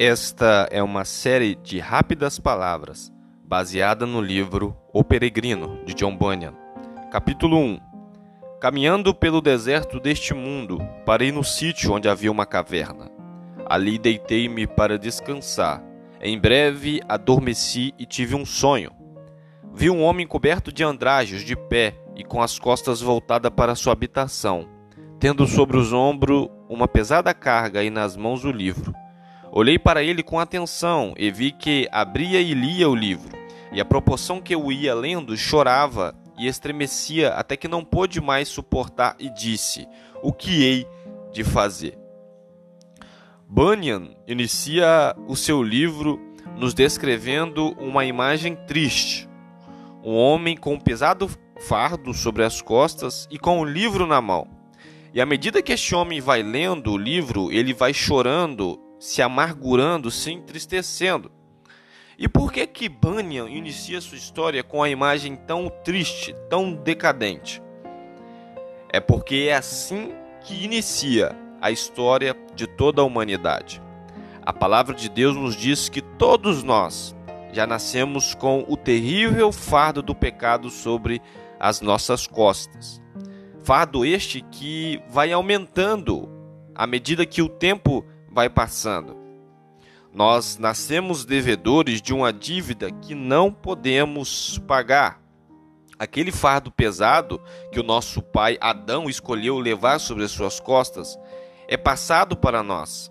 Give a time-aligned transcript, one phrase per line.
[0.00, 3.12] Esta é uma série de rápidas palavras
[3.44, 6.54] baseada no livro O Peregrino de John Bunyan.
[7.10, 7.80] Capítulo 1
[8.60, 13.10] Caminhando pelo deserto deste mundo, parei no sítio onde havia uma caverna.
[13.66, 15.82] Ali deitei-me para descansar.
[16.20, 18.92] Em breve adormeci e tive um sonho.
[19.74, 23.94] Vi um homem coberto de andrajos de pé e com as costas voltadas para sua
[23.94, 24.68] habitação,
[25.18, 28.94] tendo sobre os ombros uma pesada carga e nas mãos o livro.
[29.50, 33.36] Olhei para ele com atenção e vi que abria e lia o livro,
[33.72, 38.48] e à proporção que eu ia lendo, chorava e estremecia até que não pôde mais
[38.48, 39.88] suportar e disse:
[40.22, 40.86] O que hei
[41.32, 41.98] de fazer?
[43.48, 46.20] Bunyan inicia o seu livro
[46.56, 49.28] nos descrevendo uma imagem triste.
[50.04, 51.28] Um homem com um pesado
[51.66, 54.46] fardo sobre as costas e com um livro na mão.
[55.14, 60.10] E à medida que este homem vai lendo o livro, ele vai chorando se amargurando,
[60.10, 61.30] se entristecendo.
[62.18, 67.62] E por que que Bunyan inicia sua história com a imagem tão triste, tão decadente?
[68.90, 73.80] É porque é assim que inicia a história de toda a humanidade.
[74.42, 77.14] A palavra de Deus nos diz que todos nós
[77.52, 81.20] já nascemos com o terrível fardo do pecado sobre
[81.60, 83.00] as nossas costas.
[83.62, 86.28] Fardo este que vai aumentando
[86.74, 88.04] à medida que o tempo
[88.38, 89.16] vai passando.
[90.14, 95.20] Nós nascemos devedores de uma dívida que não podemos pagar.
[95.98, 101.18] Aquele fardo pesado que o nosso pai Adão escolheu levar sobre as suas costas
[101.66, 103.10] é passado para nós.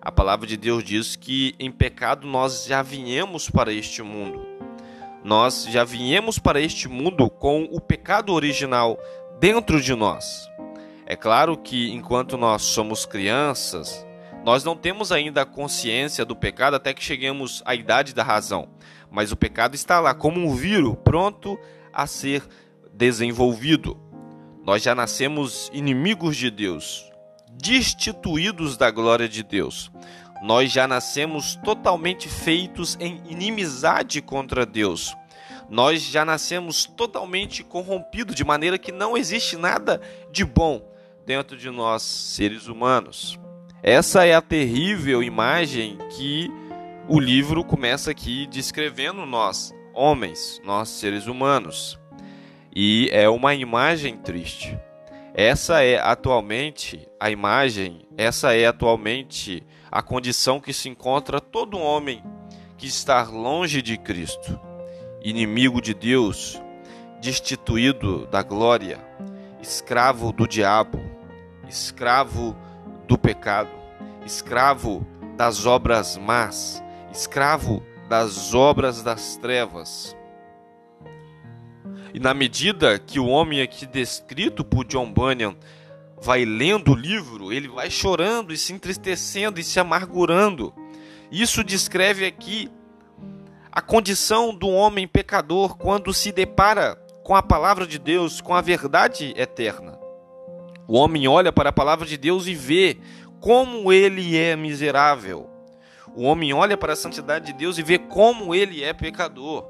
[0.00, 4.46] A palavra de Deus diz que em pecado nós já viemos para este mundo.
[5.22, 8.98] Nós já viemos para este mundo com o pecado original
[9.38, 10.48] dentro de nós.
[11.04, 14.06] É claro que enquanto nós somos crianças,
[14.44, 18.68] nós não temos ainda a consciência do pecado até que cheguemos à idade da razão,
[19.10, 21.58] mas o pecado está lá como um vírus pronto
[21.90, 22.46] a ser
[22.92, 23.98] desenvolvido.
[24.62, 27.10] Nós já nascemos inimigos de Deus,
[27.52, 29.90] destituídos da glória de Deus.
[30.42, 35.16] Nós já nascemos totalmente feitos em inimizade contra Deus.
[35.70, 40.86] Nós já nascemos totalmente corrompidos, de maneira que não existe nada de bom
[41.24, 43.38] dentro de nós, seres humanos.
[43.86, 46.50] Essa é a terrível imagem que
[47.06, 52.00] o livro começa aqui descrevendo nós, homens, nós seres humanos.
[52.74, 54.74] E é uma imagem triste.
[55.34, 59.62] Essa é atualmente a imagem, essa é atualmente
[59.92, 62.24] a condição que se encontra todo homem
[62.78, 64.58] que está longe de Cristo,
[65.22, 66.58] inimigo de Deus,
[67.20, 68.98] destituído da glória,
[69.60, 70.98] escravo do diabo,
[71.68, 72.56] escravo
[73.06, 73.70] do pecado,
[74.24, 75.06] escravo
[75.36, 76.82] das obras más,
[77.12, 80.16] escravo das obras das trevas.
[82.12, 85.56] E na medida que o homem aqui descrito por John Bunyan
[86.22, 90.72] vai lendo o livro, ele vai chorando e se entristecendo e se amargurando.
[91.30, 92.70] Isso descreve aqui
[93.70, 96.94] a condição do homem pecador quando se depara
[97.24, 99.93] com a palavra de Deus, com a verdade eterna.
[100.86, 102.98] O homem olha para a palavra de Deus e vê
[103.40, 105.48] como ele é miserável.
[106.14, 109.68] O homem olha para a santidade de Deus e vê como ele é pecador.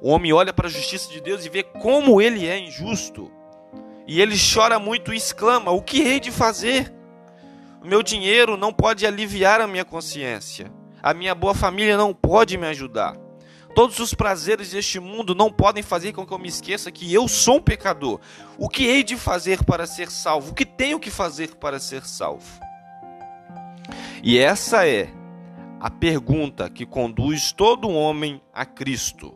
[0.00, 3.30] O homem olha para a justiça de Deus e vê como ele é injusto.
[4.06, 6.92] E ele chora muito e exclama: O que hei de fazer?
[7.82, 10.70] O meu dinheiro não pode aliviar a minha consciência.
[11.02, 13.16] A minha boa família não pode me ajudar.
[13.76, 17.28] Todos os prazeres deste mundo não podem fazer com que eu me esqueça que eu
[17.28, 18.18] sou um pecador.
[18.56, 20.52] O que hei de fazer para ser salvo?
[20.52, 22.58] O que tenho que fazer para ser salvo?
[24.22, 25.10] E essa é
[25.78, 29.34] a pergunta que conduz todo homem a Cristo.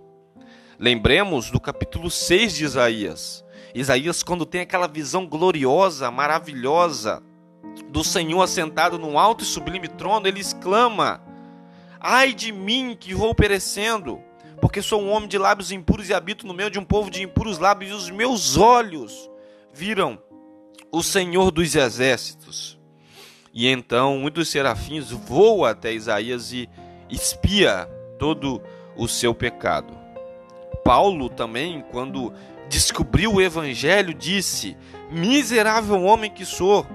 [0.79, 3.45] Lembremos do capítulo 6 de Isaías.
[3.75, 7.23] Isaías, quando tem aquela visão gloriosa, maravilhosa
[7.91, 11.23] do Senhor assentado num alto e sublime trono, ele exclama:
[12.01, 14.30] Ai de mim que vou perecendo,
[14.61, 17.23] porque sou um homem de lábios impuros e habito no meio de um povo de
[17.23, 19.31] impuros lábios, e os meus olhos
[19.73, 20.19] viram
[20.93, 22.79] o Senhor dos exércitos.
[23.53, 26.69] E então um dos serafins voa até Isaías e
[27.09, 28.63] espia todo
[28.97, 29.99] o seu pecado.
[30.85, 32.33] Paulo também, quando
[32.69, 34.77] descobriu o evangelho, disse:
[35.11, 36.87] Miserável homem que sou,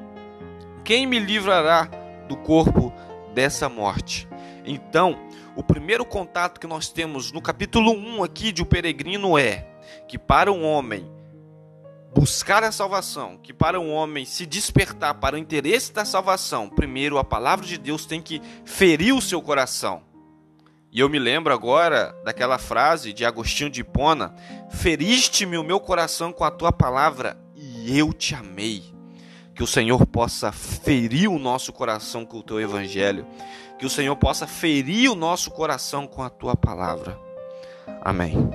[0.83, 1.89] quem me livrará
[2.27, 2.93] do corpo
[3.33, 4.27] dessa morte?
[4.65, 5.17] Então,
[5.55, 9.65] o primeiro contato que nós temos no capítulo 1 aqui de O Peregrino é
[10.07, 11.09] que para um homem
[12.13, 17.17] buscar a salvação, que para um homem se despertar para o interesse da salvação, primeiro
[17.17, 20.03] a palavra de Deus tem que ferir o seu coração.
[20.91, 24.33] E eu me lembro agora daquela frase de Agostinho de Hipona:
[24.69, 28.94] Feriste-me o meu coração com a tua palavra e eu te amei.
[29.55, 33.25] Que o Senhor possa ferir o nosso coração com o teu evangelho.
[33.79, 37.17] Que o Senhor possa ferir o nosso coração com a tua palavra.
[38.01, 38.49] Amém.